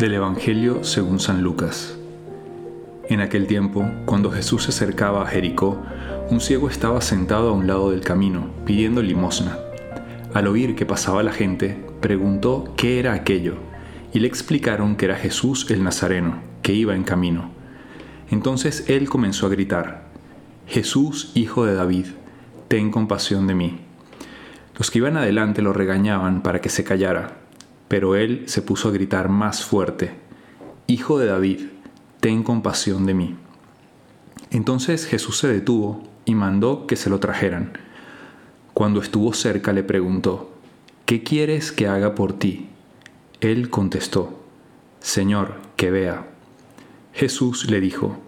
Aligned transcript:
Del 0.00 0.14
Evangelio 0.14 0.82
según 0.82 1.20
San 1.20 1.42
Lucas. 1.42 1.98
En 3.10 3.20
aquel 3.20 3.46
tiempo, 3.46 3.86
cuando 4.06 4.30
Jesús 4.30 4.62
se 4.62 4.70
acercaba 4.70 5.22
a 5.22 5.26
Jericó, 5.26 5.82
un 6.30 6.40
ciego 6.40 6.70
estaba 6.70 7.02
sentado 7.02 7.50
a 7.50 7.52
un 7.52 7.66
lado 7.66 7.90
del 7.90 8.00
camino, 8.00 8.48
pidiendo 8.64 9.02
limosna. 9.02 9.58
Al 10.32 10.46
oír 10.46 10.74
que 10.74 10.86
pasaba 10.86 11.22
la 11.22 11.34
gente, 11.34 11.84
preguntó 12.00 12.72
qué 12.78 12.98
era 12.98 13.12
aquello, 13.12 13.56
y 14.14 14.20
le 14.20 14.26
explicaron 14.26 14.96
que 14.96 15.04
era 15.04 15.16
Jesús 15.16 15.70
el 15.70 15.84
Nazareno, 15.84 16.38
que 16.62 16.72
iba 16.72 16.94
en 16.94 17.04
camino. 17.04 17.50
Entonces 18.30 18.86
él 18.88 19.06
comenzó 19.06 19.44
a 19.44 19.50
gritar, 19.50 20.06
Jesús, 20.66 21.30
hijo 21.34 21.66
de 21.66 21.74
David, 21.74 22.06
ten 22.68 22.90
compasión 22.90 23.46
de 23.46 23.54
mí. 23.54 23.80
Los 24.78 24.90
que 24.90 24.96
iban 24.96 25.18
adelante 25.18 25.60
lo 25.60 25.74
regañaban 25.74 26.40
para 26.40 26.62
que 26.62 26.70
se 26.70 26.84
callara 26.84 27.39
pero 27.90 28.14
él 28.14 28.44
se 28.46 28.62
puso 28.62 28.88
a 28.88 28.92
gritar 28.92 29.28
más 29.28 29.64
fuerte, 29.64 30.12
Hijo 30.86 31.18
de 31.18 31.26
David, 31.26 31.62
ten 32.20 32.44
compasión 32.44 33.04
de 33.04 33.14
mí. 33.14 33.34
Entonces 34.52 35.06
Jesús 35.06 35.38
se 35.38 35.48
detuvo 35.48 36.04
y 36.24 36.36
mandó 36.36 36.86
que 36.86 36.94
se 36.94 37.10
lo 37.10 37.18
trajeran. 37.18 37.72
Cuando 38.74 39.00
estuvo 39.00 39.32
cerca 39.32 39.72
le 39.72 39.82
preguntó, 39.82 40.52
¿qué 41.04 41.24
quieres 41.24 41.72
que 41.72 41.88
haga 41.88 42.14
por 42.14 42.32
ti? 42.32 42.68
Él 43.40 43.70
contestó, 43.70 44.40
Señor, 45.00 45.54
que 45.74 45.90
vea. 45.90 46.28
Jesús 47.12 47.68
le 47.68 47.80
dijo, 47.80 48.18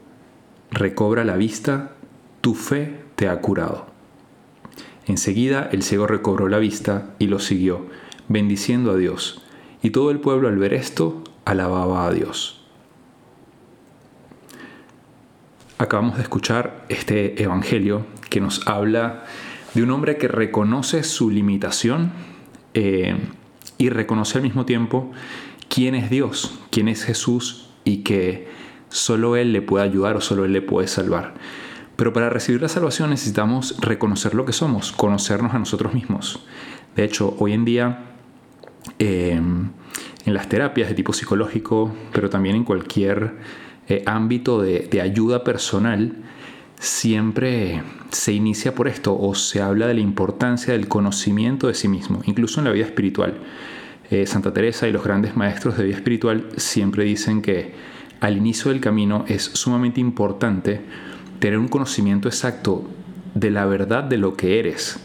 recobra 0.72 1.22
la 1.22 1.36
vista, 1.36 1.92
tu 2.40 2.56
fe 2.56 2.98
te 3.14 3.28
ha 3.28 3.40
curado. 3.40 3.86
Enseguida 5.06 5.68
el 5.70 5.84
ciego 5.84 6.08
recobró 6.08 6.48
la 6.48 6.58
vista 6.58 7.14
y 7.20 7.28
lo 7.28 7.38
siguió, 7.38 7.86
bendiciendo 8.28 8.90
a 8.90 8.96
Dios 8.96 9.42
y 9.82 9.90
todo 9.90 10.10
el 10.10 10.20
pueblo 10.20 10.48
al 10.48 10.56
ver 10.56 10.74
esto 10.74 11.22
alababa 11.44 12.06
a 12.06 12.12
Dios. 12.12 12.60
Acabamos 15.78 16.16
de 16.16 16.22
escuchar 16.22 16.84
este 16.88 17.42
Evangelio 17.42 18.06
que 18.30 18.40
nos 18.40 18.66
habla 18.68 19.24
de 19.74 19.82
un 19.82 19.90
hombre 19.90 20.16
que 20.16 20.28
reconoce 20.28 21.02
su 21.02 21.30
limitación 21.30 22.12
eh, 22.74 23.16
y 23.78 23.88
reconoce 23.88 24.38
al 24.38 24.42
mismo 24.42 24.64
tiempo 24.64 25.10
quién 25.68 25.96
es 25.96 26.08
Dios, 26.08 26.60
quién 26.70 26.88
es 26.88 27.04
Jesús 27.04 27.70
y 27.84 27.98
que 27.98 28.48
solo 28.90 29.34
Él 29.34 29.52
le 29.52 29.62
puede 29.62 29.84
ayudar 29.84 30.16
o 30.16 30.20
solo 30.20 30.44
Él 30.44 30.52
le 30.52 30.62
puede 30.62 30.86
salvar. 30.86 31.34
Pero 31.96 32.12
para 32.12 32.30
recibir 32.30 32.62
la 32.62 32.68
salvación 32.68 33.10
necesitamos 33.10 33.76
reconocer 33.80 34.34
lo 34.34 34.44
que 34.44 34.52
somos, 34.52 34.92
conocernos 34.92 35.52
a 35.54 35.58
nosotros 35.58 35.94
mismos. 35.94 36.44
De 36.94 37.04
hecho, 37.04 37.34
hoy 37.38 37.54
en 37.54 37.64
día 37.64 38.11
Em, 39.04 39.70
en 40.26 40.32
las 40.32 40.48
terapias 40.48 40.88
de 40.88 40.94
tipo 40.94 41.12
psicológico, 41.12 41.92
pero 42.12 42.30
también 42.30 42.54
en 42.54 42.62
cualquier 42.62 43.34
eh, 43.88 44.04
ámbito 44.06 44.62
de, 44.62 45.00
ayuda 45.02 45.42
personal, 45.42 46.12
siempre 46.78 47.82
se 48.12 48.32
inicia 48.32 48.76
por 48.76 48.86
esto 48.86 49.18
o 49.18 49.34
se 49.34 49.60
habla 49.60 49.88
de 49.88 49.94
la 49.94 50.00
importancia 50.00 50.72
del 50.74 50.86
conocimiento 50.86 51.66
de 51.66 51.74
sí 51.74 51.88
mismo, 51.88 52.22
incluso 52.26 52.60
en 52.60 52.66
la 52.66 52.70
vida 52.70 52.84
espiritual. 52.84 53.38
Eh, 54.08 54.24
Santa 54.28 54.52
Teresa 54.52 54.86
y 54.86 54.92
los 54.92 55.02
grandes 55.02 55.34
maestros 55.34 55.76
de 55.76 55.82
vida 55.82 55.96
espiritual 55.96 56.46
siempre 56.56 57.02
dicen 57.02 57.42
que 57.42 57.74
al 58.20 58.36
inicio 58.36 58.70
del 58.70 58.80
camino 58.80 59.24
es 59.26 59.42
sumamente 59.42 60.00
importante 60.00 60.80
tener 61.40 61.58
un 61.58 61.66
conocimiento 61.66 62.28
exacto 62.28 62.88
de 63.34 63.50
la 63.50 63.66
verdad 63.66 64.04
de 64.04 64.18
lo 64.18 64.36
que 64.36 64.60
eres, 64.60 65.00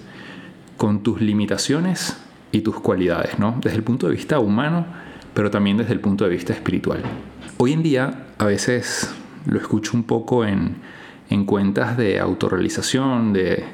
con 0.78 1.02
tus 1.02 1.20
limitaciones 1.20 2.16
y 2.52 2.62
tus 2.62 2.80
cualidades, 2.80 3.40
¿no? 3.40 3.58
Desde 3.62 3.78
el 3.78 3.84
punto 3.84 4.08
de 4.08 4.14
vista 4.14 4.40
humano, 4.40 4.86
pero 5.34 5.52
también 5.52 5.78
desde 5.78 5.94
el 5.94 6.00
punto 6.00 6.24
de 6.24 6.32
vista 6.32 6.54
espiritual. 6.54 7.02
Hoy 7.58 7.74
en 7.74 7.84
día 7.84 8.28
a 8.38 8.46
veces 8.46 9.14
lo 9.46 9.60
escucho 9.60 9.96
un 9.96 10.04
poco 10.04 10.46
en, 10.46 10.78
en 11.30 11.46
cuentas 11.46 11.98
de 11.98 12.20
autorrealización, 12.20 13.34
de 13.34 13.66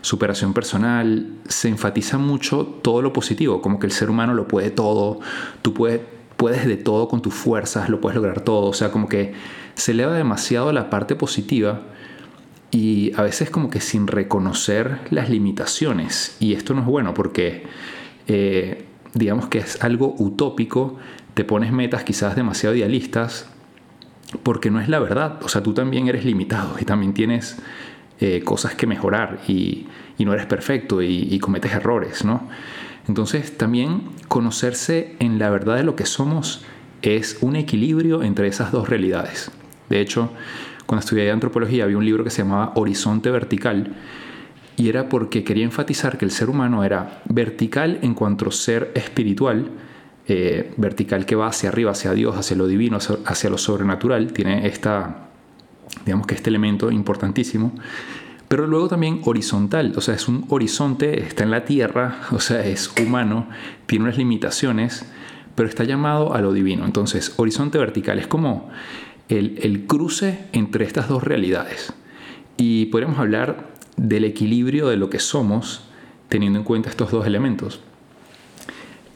superación 0.00 0.52
personal, 0.52 1.28
se 1.48 1.68
enfatiza 1.68 2.18
mucho 2.18 2.66
todo 2.82 3.02
lo 3.02 3.12
positivo, 3.12 3.62
como 3.62 3.78
que 3.78 3.86
el 3.86 3.92
ser 3.92 4.10
humano 4.10 4.34
lo 4.34 4.48
puede 4.48 4.70
todo, 4.70 5.20
tú 5.62 5.72
puedes, 5.72 6.00
puedes 6.36 6.66
de 6.66 6.76
todo 6.76 7.08
con 7.08 7.22
tus 7.22 7.34
fuerzas, 7.34 7.88
lo 7.88 8.00
puedes 8.00 8.16
lograr 8.16 8.40
todo, 8.40 8.66
o 8.66 8.72
sea, 8.72 8.90
como 8.90 9.08
que 9.08 9.32
se 9.74 9.92
eleva 9.92 10.14
demasiado 10.14 10.72
la 10.72 10.90
parte 10.90 11.14
positiva 11.14 11.82
y 12.72 13.12
a 13.16 13.22
veces 13.22 13.50
como 13.50 13.70
que 13.70 13.80
sin 13.80 14.06
reconocer 14.06 15.00
las 15.10 15.30
limitaciones. 15.30 16.36
Y 16.40 16.54
esto 16.54 16.74
no 16.74 16.80
es 16.80 16.86
bueno 16.86 17.14
porque 17.14 17.64
eh, 18.28 18.84
digamos 19.14 19.48
que 19.48 19.58
es 19.58 19.82
algo 19.82 20.14
utópico, 20.18 20.98
te 21.34 21.44
pones 21.44 21.72
metas 21.72 22.04
quizás 22.04 22.36
demasiado 22.36 22.74
idealistas, 22.74 23.48
porque 24.42 24.70
no 24.70 24.80
es 24.80 24.88
la 24.88 24.98
verdad. 24.98 25.40
O 25.42 25.48
sea, 25.48 25.62
tú 25.62 25.74
también 25.74 26.08
eres 26.08 26.24
limitado 26.24 26.76
y 26.80 26.84
también 26.84 27.14
tienes 27.14 27.56
eh, 28.20 28.42
cosas 28.44 28.74
que 28.74 28.86
mejorar 28.86 29.40
y, 29.48 29.86
no 30.18 30.32
eres 30.32 30.46
perfecto 30.46 31.02
y, 31.02 31.36
cometes 31.40 31.72
errores, 31.72 32.24
¿no? 32.24 32.48
Entonces, 33.08 33.58
también 33.58 34.02
conocerse 34.28 35.16
en 35.18 35.40
la 35.40 35.50
verdad 35.50 35.74
de 35.74 35.82
lo 35.82 35.96
que 35.96 36.06
somos 36.06 36.64
es 37.02 37.38
un 37.40 37.56
equilibrio 37.56 38.22
entre 38.22 38.46
esas 38.46 38.70
dos 38.70 38.88
realidades. 38.88 39.50
De 39.88 40.00
hecho, 40.00 40.30
cuando 40.86 41.00
estudié 41.00 41.28
antropología 41.32 41.82
había 41.82 41.98
un 41.98 42.04
libro 42.04 42.22
que 42.22 42.30
se 42.30 42.42
llamaba 42.42 42.72
Horizonte 42.76 43.32
Vertical, 43.32 43.96
y 44.76 44.88
era 44.88 45.08
porque 45.08 45.44
quería 45.44 45.64
enfatizar 45.64 46.18
que 46.18 46.24
el 46.24 46.30
ser 46.30 46.48
humano 46.48 46.84
era 46.84 47.22
vertical 47.28 47.98
en 48.02 48.14
cuanto 48.14 48.48
a 48.48 48.52
ser 48.52 48.90
espiritual, 48.94 49.70
eh, 50.26 50.72
vertical 50.76 51.26
que 51.26 51.34
va 51.34 51.48
hacia 51.48 51.68
arriba, 51.68 51.90
hacia 51.90 52.12
Dios, 52.12 52.36
hacia 52.36 52.56
lo 52.56 52.66
divino, 52.66 52.98
hacia 53.26 53.50
lo 53.50 53.58
sobrenatural, 53.58 54.32
tiene 54.32 54.66
esta, 54.66 55.28
digamos 56.04 56.26
que 56.26 56.34
este 56.34 56.50
elemento 56.50 56.90
importantísimo, 56.90 57.74
pero 58.48 58.66
luego 58.66 58.88
también 58.88 59.20
horizontal, 59.24 59.94
o 59.96 60.00
sea, 60.00 60.14
es 60.14 60.28
un 60.28 60.44
horizonte, 60.48 61.22
está 61.22 61.42
en 61.42 61.50
la 61.50 61.64
tierra, 61.64 62.20
o 62.32 62.40
sea, 62.40 62.64
es 62.66 62.92
humano, 63.00 63.48
tiene 63.86 64.04
unas 64.04 64.18
limitaciones, 64.18 65.06
pero 65.54 65.68
está 65.68 65.84
llamado 65.84 66.34
a 66.34 66.40
lo 66.40 66.52
divino. 66.52 66.84
Entonces, 66.84 67.34
horizonte 67.36 67.78
vertical 67.78 68.18
es 68.18 68.26
como 68.26 68.70
el, 69.28 69.58
el 69.62 69.86
cruce 69.86 70.46
entre 70.52 70.84
estas 70.84 71.08
dos 71.08 71.22
realidades. 71.24 71.92
Y 72.56 72.86
podríamos 72.86 73.18
hablar 73.18 73.71
del 73.96 74.24
equilibrio 74.24 74.88
de 74.88 74.96
lo 74.96 75.10
que 75.10 75.18
somos 75.18 75.84
teniendo 76.28 76.58
en 76.58 76.64
cuenta 76.64 76.88
estos 76.88 77.10
dos 77.10 77.26
elementos. 77.26 77.80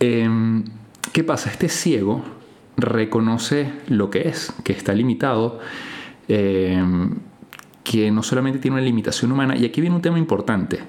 Em, 0.01 0.65
¿Qué 1.13 1.25
pasa? 1.25 1.51
Este 1.51 1.69
ciego 1.69 2.23
reconoce 2.77 3.73
lo 3.89 4.11
que 4.11 4.29
es, 4.29 4.53
que 4.65 4.73
está 4.73 4.93
limitado, 4.93 5.61
em, 6.29 7.15
que 7.83 8.11
no 8.11 8.23
solamente 8.23 8.59
tiene 8.59 8.77
una 8.77 8.85
limitación 8.85 9.33
humana, 9.33 9.57
y 9.57 9.65
aquí 9.65 9.81
viene 9.81 9.97
un 9.97 10.03
tema 10.03 10.19
importante. 10.19 10.81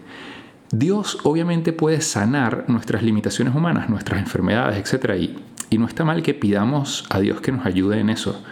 Dios 0.71 1.19
obviamente 1.23 1.71
puede 1.71 2.01
sanar 2.01 2.65
nuestras 2.67 3.03
limitaciones 3.03 3.55
humanas, 3.55 3.89
nuestras 3.89 4.19
enfermedades, 4.19 4.77
etc. 4.77 5.15
Y, 5.17 5.35
y 5.69 5.77
no 5.77 5.85
está 5.85 6.03
mal 6.03 6.21
que 6.23 6.33
pidamos 6.33 7.05
a 7.09 7.19
Dios 7.19 7.39
que 7.39 7.53
nos 7.53 7.65
ayude 7.65 7.99
en 7.99 8.09
eso. 8.09 8.43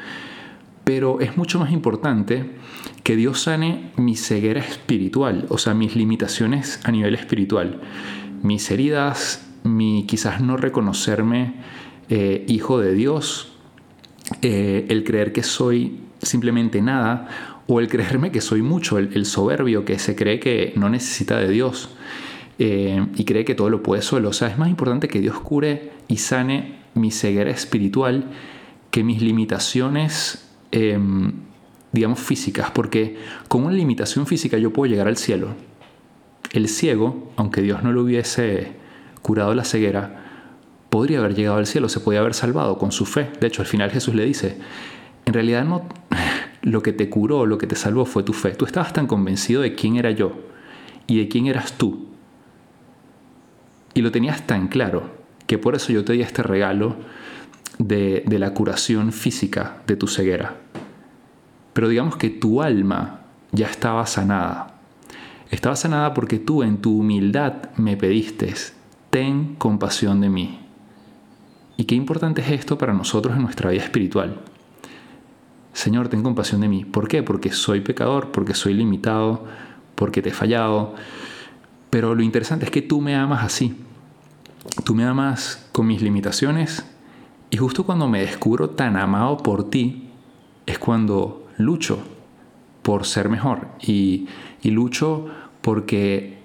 Pero 0.85 1.19
es 1.19 1.35
mucho 1.35 1.59
más 1.59 1.71
importante 1.71 2.51
que 3.03 3.17
Dios 3.17 3.41
sane 3.41 3.91
mi 3.97 4.15
ceguera 4.15 4.61
espiritual, 4.61 5.45
o 5.49 5.57
sea, 5.57 5.73
mis 5.73 5.95
limitaciones 5.95 6.79
a 6.85 6.91
nivel 6.91 7.15
espiritual, 7.15 7.81
mis 8.41 8.71
heridas, 8.71 9.45
mi 9.63 10.05
quizás 10.07 10.41
no 10.41 10.55
reconocerme 10.55 11.55
eh, 12.09 12.45
hijo 12.47 12.79
de 12.79 12.93
Dios, 12.93 13.51
eh, 14.41 14.85
el 14.89 15.03
creer 15.03 15.33
que 15.33 15.43
soy 15.43 15.99
simplemente 16.21 16.81
nada, 16.81 17.27
o 17.67 17.79
el 17.79 17.87
creerme 17.87 18.31
que 18.31 18.41
soy 18.41 18.61
mucho, 18.61 18.97
el, 18.97 19.25
soberbio 19.25 19.85
que 19.85 19.97
se 19.97 20.15
cree 20.15 20.39
que 20.39 20.73
no 20.75 20.89
necesita 20.89 21.39
de 21.39 21.49
Dios 21.49 21.89
eh, 22.59 23.05
y 23.15 23.25
cree 23.25 23.43
que 23.43 23.55
todo 23.55 23.69
lo 23.69 23.81
puede 23.81 24.01
solo. 24.01 24.29
O 24.29 24.33
sea, 24.33 24.49
es 24.49 24.57
más 24.57 24.69
importante 24.69 25.07
que 25.07 25.19
Dios 25.19 25.39
cure 25.39 25.91
y 26.07 26.17
sane 26.17 26.75
mi 26.93 27.11
ceguera 27.11 27.49
espiritual 27.49 28.25
que 28.91 29.03
mis 29.03 29.21
limitaciones 29.21 30.44
Em, 30.75 31.31
digamos, 31.93 32.19
físicas, 32.19 32.69
porque 32.71 33.17
con 33.47 33.63
una 33.63 33.73
limitación 33.73 34.27
física 34.27 34.57
yo 34.57 34.73
puedo 34.73 34.91
llegar 34.91 35.07
al 35.07 35.15
cielo. 35.15 35.55
El 36.51 36.67
ciego, 36.67 37.31
aunque 37.37 37.61
Dios 37.61 37.81
no 37.81 37.93
le 37.93 38.01
hubiese 38.01 38.73
curado 39.21 39.55
la 39.55 39.63
ceguera, 39.63 40.25
podría 40.89 41.19
haber 41.19 41.33
llegado 41.33 41.55
al 41.55 41.65
cielo, 41.65 41.87
se 41.87 42.01
podía 42.01 42.19
haber 42.19 42.33
salvado 42.33 42.77
con 42.77 42.91
su 42.91 43.05
fe. 43.05 43.29
De 43.39 43.47
hecho, 43.47 43.61
al 43.61 43.67
final 43.69 43.89
Jesús 43.89 44.13
le 44.15 44.25
dice, 44.25 44.57
en 45.25 45.33
realidad 45.33 45.63
no, 45.63 45.87
lo 46.61 46.83
que 46.83 46.91
te 46.91 47.09
curó, 47.09 47.45
lo 47.45 47.57
que 47.57 47.67
te 47.67 47.77
salvó 47.77 48.03
fue 48.03 48.23
tu 48.23 48.33
fe. 48.33 48.51
Tú 48.51 48.65
estabas 48.65 48.91
tan 48.91 49.07
convencido 49.07 49.61
de 49.61 49.75
quién 49.75 49.95
era 49.95 50.11
yo 50.11 50.33
y 51.07 51.19
de 51.19 51.29
quién 51.29 51.47
eras 51.47 51.77
tú. 51.77 52.09
Y 53.93 54.01
lo 54.01 54.11
tenías 54.11 54.45
tan 54.45 54.67
claro 54.67 55.09
que 55.47 55.57
por 55.57 55.75
eso 55.75 55.93
yo 55.93 56.03
te 56.03 56.11
di 56.11 56.21
este 56.21 56.43
regalo 56.43 56.97
de, 57.79 58.23
la 58.27 58.53
curación 58.53 59.13
física 59.13 59.81
de 59.87 59.95
tu 59.95 60.07
ceguera. 60.07 60.64
Pero 61.75 61.89
digamos 61.89 62.15
que 62.15 62.29
tu 62.29 62.61
alma 62.61 63.19
ya 63.51 63.67
estaba 63.67 64.05
sanada. 64.05 64.75
Estaba 65.51 65.75
sanada 65.75 66.13
porque 66.13 66.39
tú 66.39 66.63
en 66.63 66.77
tu 66.77 66.99
humildad 66.99 67.69
me 67.75 67.97
pediste, 67.97 68.53
ten 69.09 69.55
compasión 69.55 70.21
de 70.21 70.29
mí. 70.29 70.59
¿Y 71.75 71.83
qué 71.83 71.95
importante 71.95 72.39
es 72.39 72.49
esto 72.51 72.77
para 72.77 72.93
nosotros 72.93 73.35
en 73.35 73.41
nuestra 73.41 73.71
vida 73.71 73.83
espiritual? 73.83 74.39
Señor, 75.73 76.07
ten 76.07 76.23
compasión 76.23 76.61
de 76.61 76.69
mí. 76.69 76.85
¿Por 76.85 77.09
qué? 77.09 77.23
Porque 77.23 77.51
soy 77.51 77.81
pecador, 77.81 78.31
porque 78.31 78.53
soy 78.53 78.73
limitado, 78.73 79.43
porque 79.95 80.21
te 80.21 80.29
he 80.29 80.33
fallado. 80.33 80.95
Pero 81.89 82.15
lo 82.15 82.23
interesante 82.23 82.63
es 82.63 82.71
que 82.71 82.83
tú 82.83 83.01
me 83.01 83.17
amas 83.17 83.43
así. 83.43 83.75
Tú 84.85 84.95
me 84.95 85.03
amas 85.03 85.67
con 85.73 85.87
mis 85.87 86.01
limitaciones 86.01 86.85
y 87.49 87.57
justo 87.57 87.85
cuando 87.85 88.07
me 88.07 88.21
descubro 88.21 88.69
tan 88.69 88.95
amado 88.95 89.35
por 89.35 89.69
ti 89.69 90.07
es 90.65 90.79
cuando 90.79 91.44
lucho 91.57 92.03
por 92.81 93.05
ser 93.05 93.29
mejor 93.29 93.67
y, 93.81 94.27
lucho 94.63 95.27
porque 95.61 96.39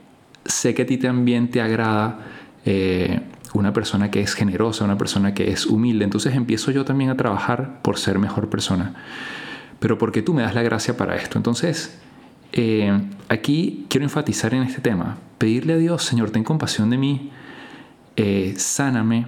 sé 0.45 0.75
que 0.75 0.83
a 0.83 0.87
ti 0.87 0.99
también 0.99 1.51
te 1.51 1.61
agrada 1.63 2.27
eh, 2.65 3.21
una 3.55 3.73
persona 3.73 4.11
que 4.11 4.21
es 4.21 4.35
generosa, 4.35 4.85
una 4.85 4.99
persona 4.99 5.35
que 5.35 5.51
es 5.51 5.67
humilde. 5.67 6.05
Entonces 6.05 6.35
empiezo 6.35 6.71
yo 6.71 6.85
también 6.85 7.11
a 7.11 7.17
trabajar 7.17 7.81
por 7.83 7.99
ser 7.99 8.19
mejor 8.19 8.49
persona. 8.49 8.95
Pero 9.79 9.97
porque 9.99 10.23
tú 10.23 10.35
me 10.35 10.43
das 10.43 10.55
la 10.55 10.63
gracia 10.63 10.97
para 10.97 11.17
esto. 11.17 11.39
Entonces, 11.39 11.99
eh, 12.53 13.01
aquí 13.29 13.87
quiero 13.89 14.05
enfatizar 14.05 14.55
en 14.55 14.63
este 14.63 14.81
tema. 14.81 15.19
Pedirle 15.39 15.75
a 15.75 15.77
Dios, 15.79 16.03
Señor, 16.03 16.31
ten 16.31 16.45
compasión 16.45 16.91
de 16.91 16.99
mí, 16.99 17.31
eh, 18.17 18.55
sáname, 18.57 19.27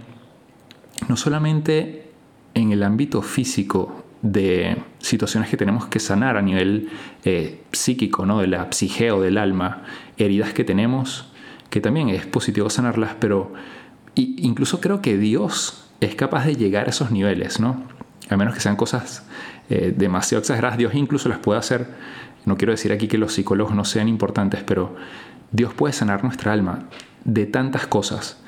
no 1.08 1.16
solamente 1.16 2.10
en 2.54 2.72
el 2.72 2.82
ámbito 2.82 3.22
físico 3.22 4.01
de 4.22 4.76
situaciones 5.00 5.50
que 5.50 5.56
tenemos 5.56 5.86
que 5.86 5.98
sanar 5.98 6.36
a 6.36 6.42
nivel 6.42 6.88
eh, 7.24 7.62
psíquico, 7.72 8.24
¿no? 8.24 8.40
de 8.40 8.46
la 8.46 8.68
del 8.70 9.38
alma, 9.38 9.82
heridas 10.16 10.52
que 10.52 10.64
tenemos, 10.64 11.32
que 11.70 11.80
también 11.80 12.08
es 12.08 12.26
positivo 12.26 12.70
sanarlas, 12.70 13.16
pero 13.18 13.52
incluso 14.14 14.80
creo 14.80 15.02
que 15.02 15.16
Dios 15.18 15.88
es 16.00 16.14
capaz 16.14 16.46
de 16.46 16.54
llegar 16.54 16.86
a 16.86 16.90
esos 16.90 17.10
niveles, 17.10 17.60
¿no? 17.60 17.82
A 18.28 18.36
menos 18.36 18.54
que 18.54 18.60
sean 18.60 18.76
cosas 18.76 19.24
eh, 19.70 19.92
demasiado 19.96 20.40
exageradas, 20.40 20.78
Dios 20.78 20.94
incluso 20.94 21.28
las 21.28 21.38
puede 21.38 21.58
hacer. 21.58 21.86
No 22.44 22.56
quiero 22.56 22.72
decir 22.72 22.92
aquí 22.92 23.08
que 23.08 23.18
los 23.18 23.32
psicólogos 23.32 23.74
no 23.74 23.84
sean 23.84 24.08
importantes, 24.08 24.62
pero 24.64 24.94
Dios 25.50 25.72
puede 25.74 25.92
sanar 25.92 26.24
nuestra 26.24 26.52
alma 26.52 26.88
de 27.24 27.46
tantas 27.46 27.86
cosas. 27.86 28.40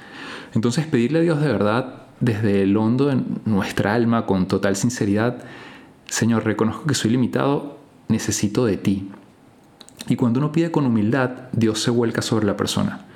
Entonces 0.55 0.87
pedirle 0.87 1.21
a 1.21 1.23
Dios 1.23 1.41
de 1.41 1.49
verdad 1.49 2.04
desde 2.21 2.63
el 2.63 2.77
hondo 2.77 3.07
de 3.07 3.21
nuestra 3.45 3.95
alma, 3.95 4.27
con 4.27 4.47
total 4.47 4.77
sinceridad, 4.77 5.43
Señor, 6.07 6.45
reconozco 6.45 6.87
que 6.87 6.95
soy 6.95 7.11
limitado, 7.11 7.79
necesito 8.09 8.67
de 8.67 8.77
ti. 8.77 9.11
Y 10.09 10.17
cuando 10.17 10.39
uno 10.39 10.53
pide 10.53 10.71
con 10.71 10.87
humildad, 10.87 11.31
Dios 11.53 11.81
se 11.81 11.91
vuelca 11.91 12.23
sobre 12.23 12.47
la 12.47 12.57
persona, 12.57 13.07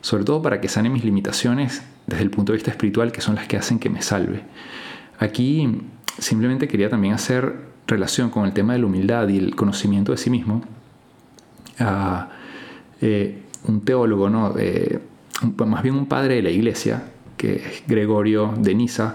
sobre 0.00 0.24
todo 0.24 0.42
para 0.42 0.60
que 0.60 0.68
sane 0.68 0.88
mis 0.88 1.04
limitaciones 1.04 1.82
desde 2.06 2.22
el 2.22 2.30
punto 2.30 2.52
de 2.52 2.56
vista 2.56 2.70
espiritual, 2.70 3.12
que 3.12 3.20
son 3.20 3.34
las 3.34 3.46
que 3.46 3.56
hacen 3.56 3.78
que 3.78 3.90
me 3.90 4.02
salve. 4.02 4.42
Aquí 5.18 5.82
simplemente 6.18 6.68
quería 6.68 6.88
también 6.88 7.14
hacer 7.14 7.68
relación 7.86 8.30
con 8.30 8.46
el 8.46 8.52
tema 8.52 8.72
de 8.72 8.80
la 8.80 8.86
humildad 8.86 9.28
y 9.28 9.38
el 9.38 9.54
conocimiento 9.54 10.12
de 10.12 10.18
sí 10.18 10.30
mismo 10.30 10.62
a 11.78 12.30
eh, 13.00 13.42
un 13.66 13.82
teólogo, 13.82 14.30
¿no? 14.30 14.54
Eh, 14.58 15.00
más 15.64 15.82
bien 15.82 15.94
un 15.94 16.06
padre 16.06 16.36
de 16.36 16.42
la 16.42 16.50
iglesia, 16.50 17.04
que 17.38 17.54
es 17.56 17.84
Gregorio 17.86 18.52
de 18.58 18.74
Niza, 18.74 19.14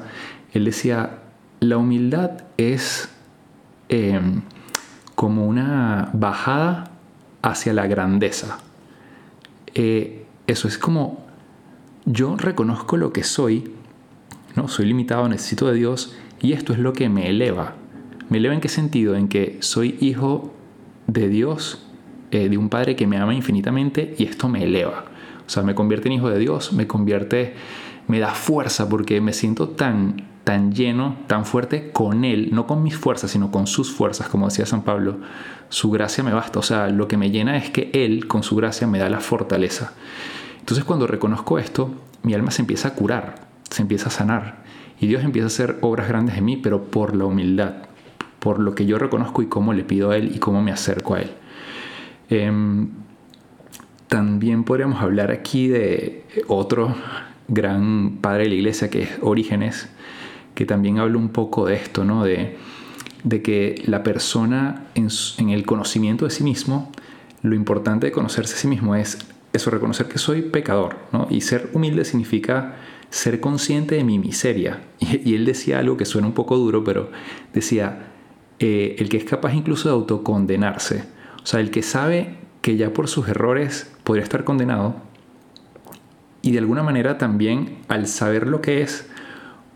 él 0.53 0.65
decía, 0.65 1.19
la 1.59 1.77
humildad 1.77 2.43
es 2.57 3.09
em, 3.89 4.41
como 5.13 5.45
una 5.45 6.09
bajada 6.13 6.91
hacia 7.43 7.73
la 7.73 7.85
grandeza. 7.85 8.57
Eh, 9.75 10.25
eso 10.47 10.67
es 10.67 10.77
como 10.77 11.23
yo 12.05 12.35
reconozco 12.35 12.97
lo 12.97 13.13
que 13.13 13.23
soy, 13.23 13.71
¿no? 14.55 14.67
soy 14.67 14.85
limitado, 14.85 15.29
necesito 15.29 15.67
de 15.67 15.75
Dios 15.75 16.17
y 16.41 16.53
esto 16.53 16.73
es 16.73 16.79
lo 16.79 16.93
que 16.93 17.09
me 17.09 17.29
eleva. 17.29 17.75
¿Me 18.29 18.39
eleva 18.39 18.53
en 18.53 18.61
qué 18.61 18.69
sentido? 18.69 19.15
En 19.15 19.27
que 19.27 19.57
soy 19.61 19.97
hijo 20.01 20.53
de 21.07 21.29
Dios, 21.29 21.85
eh, 22.31 22.49
de 22.49 22.57
un 22.57 22.69
Padre 22.69 22.95
que 22.95 23.07
me 23.07 23.17
ama 23.17 23.33
infinitamente 23.33 24.15
y 24.17 24.25
esto 24.25 24.49
me 24.49 24.63
eleva. 24.63 25.05
O 25.45 25.49
sea, 25.49 25.63
me 25.63 25.75
convierte 25.75 26.07
en 26.07 26.13
hijo 26.13 26.29
de 26.29 26.39
Dios, 26.39 26.73
me 26.73 26.87
convierte 26.87 27.53
me 28.07 28.19
da 28.19 28.33
fuerza 28.33 28.89
porque 28.89 29.21
me 29.21 29.33
siento 29.33 29.69
tan, 29.69 30.27
tan 30.43 30.73
lleno, 30.73 31.17
tan 31.27 31.45
fuerte 31.45 31.91
con 31.91 32.25
Él, 32.25 32.49
no 32.51 32.67
con 32.67 32.83
mis 32.83 32.97
fuerzas, 32.97 33.31
sino 33.31 33.51
con 33.51 33.67
sus 33.67 33.91
fuerzas, 33.91 34.27
como 34.27 34.47
decía 34.47 34.65
San 34.65 34.83
Pablo. 34.83 35.17
Su 35.69 35.89
gracia 35.91 36.23
me 36.23 36.33
basta, 36.33 36.59
o 36.59 36.63
sea, 36.63 36.89
lo 36.89 37.07
que 37.07 37.17
me 37.17 37.31
llena 37.31 37.57
es 37.57 37.69
que 37.69 37.89
Él, 37.93 38.27
con 38.27 38.43
su 38.43 38.55
gracia, 38.55 38.87
me 38.87 38.99
da 38.99 39.09
la 39.09 39.19
fortaleza. 39.19 39.93
Entonces 40.59 40.83
cuando 40.85 41.07
reconozco 41.07 41.59
esto, 41.59 41.93
mi 42.23 42.33
alma 42.33 42.51
se 42.51 42.61
empieza 42.61 42.89
a 42.89 42.93
curar, 42.93 43.47
se 43.69 43.81
empieza 43.81 44.07
a 44.07 44.11
sanar, 44.11 44.63
y 44.99 45.07
Dios 45.07 45.23
empieza 45.23 45.45
a 45.45 45.47
hacer 45.47 45.77
obras 45.81 46.07
grandes 46.07 46.37
en 46.37 46.45
mí, 46.45 46.57
pero 46.57 46.85
por 46.85 47.15
la 47.15 47.25
humildad, 47.25 47.73
por 48.39 48.59
lo 48.59 48.75
que 48.75 48.85
yo 48.85 48.97
reconozco 48.97 49.41
y 49.41 49.47
cómo 49.47 49.73
le 49.73 49.83
pido 49.83 50.11
a 50.11 50.17
Él 50.17 50.31
y 50.35 50.39
cómo 50.39 50.61
me 50.61 50.71
acerco 50.71 51.15
a 51.15 51.21
Él. 51.21 51.31
Em, 52.29 52.89
también 54.07 54.63
podríamos 54.63 55.01
hablar 55.01 55.31
aquí 55.31 55.67
de 55.67 56.23
otro 56.47 56.95
gran 57.47 58.17
padre 58.21 58.43
de 58.43 58.49
la 58.49 58.55
iglesia 58.55 58.89
que 58.89 59.03
es 59.03 59.09
Orígenes, 59.21 59.89
que 60.55 60.65
también 60.65 60.99
habla 60.99 61.17
un 61.17 61.29
poco 61.29 61.65
de 61.65 61.75
esto, 61.75 62.03
¿no? 62.03 62.23
De, 62.23 62.57
de 63.23 63.41
que 63.41 63.81
la 63.85 64.03
persona 64.03 64.87
en, 64.95 65.09
el 65.49 65.65
conocimiento 65.65 66.25
de 66.25 66.31
sí 66.31 66.43
mismo, 66.43 66.91
lo 67.41 67.55
importante 67.55 68.07
de 68.07 68.11
conocerse 68.11 68.55
a 68.55 68.57
sí 68.57 68.67
mismo 68.67 68.95
es 68.95 69.17
eso, 69.53 69.69
reconocer 69.69 70.07
que 70.07 70.17
soy 70.17 70.41
pecador, 70.41 70.97
¿no? 71.11 71.27
Y 71.29 71.41
ser 71.41 71.69
humilde 71.73 72.05
significa 72.05 72.75
ser 73.09 73.39
consciente 73.39 73.95
de 73.95 74.03
mi 74.03 74.19
miseria. 74.19 74.81
Y, 74.99 75.35
él 75.35 75.45
decía 75.45 75.79
algo 75.79 75.97
que 75.97 76.05
suena 76.05 76.27
un 76.27 76.33
poco 76.33 76.57
duro, 76.57 76.83
pero 76.83 77.11
decía, 77.53 78.07
eh, 78.59 78.95
el 78.99 79.09
que 79.09 79.17
es 79.17 79.25
capaz 79.25 79.53
incluso 79.53 79.89
de 79.89 79.95
autocondenarse, 79.95 81.03
o 81.41 81.45
sea, 81.45 81.59
el 81.59 81.71
que 81.71 81.83
sabe 81.83 82.37
que 82.61 82.77
ya 82.77 82.93
por 82.93 83.07
sus 83.07 83.27
errores 83.27 83.91
podría 84.03 84.23
estar 84.23 84.43
condenado, 84.43 84.95
y 86.43 86.51
de 86.51 86.59
alguna 86.59 86.83
manera 86.83 87.17
también 87.17 87.77
al 87.87 88.05
saber 88.05 88.47
lo 88.47 88.61
que 88.61 88.81
es, 88.81 89.07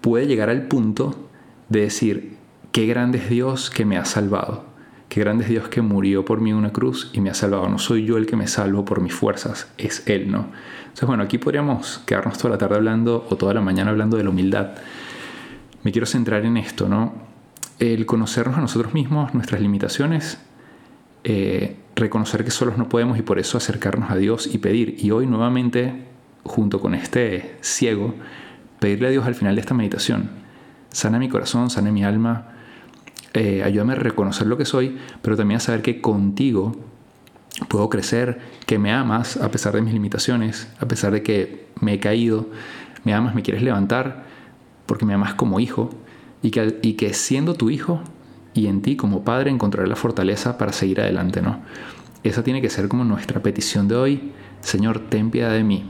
puede 0.01 0.27
llegar 0.27 0.49
al 0.49 0.67
punto 0.67 1.29
de 1.69 1.79
decir, 1.79 2.37
qué 2.73 2.85
grande 2.85 3.17
es 3.19 3.29
Dios 3.29 3.69
que 3.69 3.85
me 3.85 3.97
ha 3.97 4.03
salvado, 4.03 4.65
qué 5.07 5.21
grande 5.21 5.45
es 5.45 5.49
Dios 5.49 5.69
que 5.69 5.81
murió 5.81 6.25
por 6.25 6.41
mí 6.41 6.49
en 6.49 6.57
una 6.57 6.73
cruz 6.73 7.09
y 7.13 7.21
me 7.21 7.29
ha 7.29 7.33
salvado. 7.33 7.69
No 7.69 7.79
soy 7.79 8.05
yo 8.05 8.17
el 8.17 8.25
que 8.25 8.35
me 8.35 8.47
salvo 8.47 8.83
por 8.83 9.01
mis 9.01 9.13
fuerzas, 9.13 9.71
es 9.77 10.03
Él, 10.07 10.29
¿no? 10.29 10.47
Entonces, 10.81 11.07
bueno, 11.07 11.23
aquí 11.23 11.37
podríamos 11.37 11.99
quedarnos 12.05 12.37
toda 12.37 12.51
la 12.51 12.57
tarde 12.57 12.75
hablando 12.75 13.25
o 13.29 13.37
toda 13.37 13.53
la 13.53 13.61
mañana 13.61 13.91
hablando 13.91 14.17
de 14.17 14.25
la 14.25 14.29
humildad. 14.29 14.71
Me 15.83 15.93
quiero 15.93 16.05
centrar 16.05 16.43
en 16.43 16.57
esto, 16.57 16.89
¿no? 16.89 17.13
El 17.79 18.05
conocernos 18.05 18.57
a 18.57 18.61
nosotros 18.61 18.93
mismos, 18.93 19.33
nuestras 19.33 19.61
limitaciones, 19.61 20.37
eh, 21.23 21.77
reconocer 21.95 22.43
que 22.43 22.51
solos 22.51 22.77
no 22.77 22.89
podemos 22.89 23.17
y 23.17 23.21
por 23.21 23.39
eso 23.39 23.57
acercarnos 23.57 24.11
a 24.11 24.17
Dios 24.17 24.53
y 24.53 24.57
pedir. 24.57 24.97
Y 24.99 25.11
hoy 25.11 25.27
nuevamente 25.27 26.16
junto 26.47 26.79
con 26.79 26.95
este 26.95 27.57
ciego, 27.61 28.13
pedirle 28.79 29.07
a 29.07 29.11
Dios 29.11 29.25
al 29.25 29.35
final 29.35 29.55
de 29.55 29.61
esta 29.61 29.73
meditación, 29.73 30.29
sana 30.91 31.19
mi 31.19 31.29
corazón, 31.29 31.69
sana 31.69 31.91
mi 31.91 32.03
alma, 32.03 32.47
eh, 33.33 33.63
ayúdame 33.63 33.93
a 33.93 33.97
reconocer 33.97 34.47
lo 34.47 34.57
que 34.57 34.65
soy, 34.65 34.97
pero 35.21 35.35
también 35.35 35.57
a 35.57 35.59
saber 35.59 35.81
que 35.81 36.01
contigo 36.01 36.75
puedo 37.67 37.89
crecer, 37.89 38.39
que 38.65 38.79
me 38.79 38.91
amas 38.91 39.37
a 39.37 39.49
pesar 39.51 39.73
de 39.73 39.81
mis 39.81 39.93
limitaciones, 39.93 40.71
a 40.79 40.87
pesar 40.87 41.11
de 41.11 41.23
que 41.23 41.67
me 41.81 41.93
he 41.93 41.99
caído, 41.99 42.47
me 43.03 43.13
amas, 43.13 43.35
me 43.35 43.41
quieres 43.41 43.63
levantar, 43.63 44.25
porque 44.85 45.05
me 45.05 45.13
amas 45.13 45.33
como 45.33 45.59
hijo, 45.59 45.89
y 46.41 46.51
que, 46.51 46.79
y 46.81 46.93
que 46.93 47.13
siendo 47.13 47.55
tu 47.55 47.69
hijo 47.69 48.01
y 48.53 48.67
en 48.67 48.81
ti 48.81 48.95
como 48.95 49.23
padre 49.23 49.51
encontraré 49.51 49.87
la 49.87 49.95
fortaleza 49.95 50.57
para 50.57 50.73
seguir 50.73 51.01
adelante, 51.01 51.41
¿no? 51.41 51.59
Esa 52.23 52.43
tiene 52.43 52.61
que 52.61 52.69
ser 52.69 52.87
como 52.87 53.03
nuestra 53.03 53.41
petición 53.41 53.87
de 53.87 53.95
hoy. 53.95 54.31
Señor, 54.61 54.99
ten 54.99 55.29
piedad 55.29 55.51
de 55.51 55.63
mí, 55.63 55.85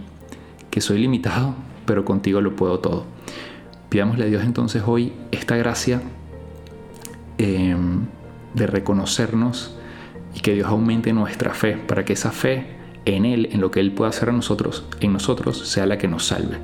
que 0.69 0.81
soy 0.81 0.99
limitado, 0.99 1.55
pero 1.85 2.05
contigo 2.05 2.41
lo 2.41 2.55
puedo 2.55 2.79
todo. 2.79 3.05
Pidámosle 3.89 4.25
a 4.25 4.27
Dios 4.27 4.43
entonces 4.43 4.83
hoy 4.85 5.13
esta 5.31 5.55
gracia 5.55 6.01
em, 7.37 8.05
de 8.53 8.67
reconocernos 8.67 9.75
y 10.35 10.41
que 10.41 10.53
Dios 10.53 10.67
aumente 10.67 11.13
nuestra 11.13 11.53
fe 11.53 11.77
para 11.77 12.03
que 12.03 12.13
esa 12.13 12.31
fe 12.31 12.67
en 13.05 13.25
Él, 13.25 13.49
en 13.51 13.61
lo 13.61 13.71
que 13.71 13.79
Él 13.79 13.93
pueda 13.93 14.09
hacer 14.09 14.29
a 14.29 14.33
nosotros, 14.33 14.85
en 14.99 15.13
nosotros, 15.13 15.67
sea 15.67 15.85
la 15.85 15.97
que 15.97 16.07
nos 16.07 16.25
salve. 16.25 16.57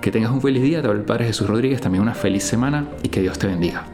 Que 0.00 0.10
tengas 0.10 0.32
un 0.32 0.42
feliz 0.42 0.62
día, 0.62 0.82
te 0.82 0.88
habla 0.88 1.00
el 1.00 1.06
Padre 1.06 1.26
Jesús 1.26 1.46
Rodríguez, 1.46 1.80
también 1.80 2.02
una 2.02 2.14
feliz 2.14 2.44
semana 2.44 2.88
y 3.02 3.08
que 3.08 3.20
Dios 3.20 3.38
te 3.38 3.46
bendiga. 3.46 3.93